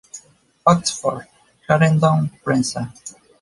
Oxford: 0.65 1.27
Clarendon 1.63 2.31
Prensa. 2.43 2.91